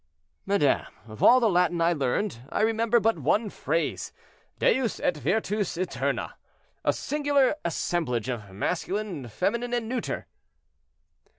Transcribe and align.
"Madame, 0.47 0.87
of 1.07 1.21
all 1.21 1.39
the 1.39 1.47
Latin 1.47 1.79
I 1.79 1.93
learned, 1.93 2.39
I 2.49 2.61
remember 2.61 2.99
but 2.99 3.19
one 3.19 3.51
phrase—'Deus 3.51 4.99
et 4.99 5.15
virtus 5.17 5.77
oeterna'—a 5.77 6.91
singular 6.91 7.53
assemblage 7.63 8.27
of 8.27 8.49
masculine, 8.49 9.27
feminine, 9.27 9.75
and 9.75 9.87
neuter." 9.87 10.25